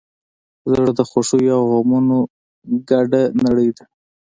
[0.71, 2.17] زړه د خوښیو او غمونو
[2.89, 3.83] ګډه نړۍ ده.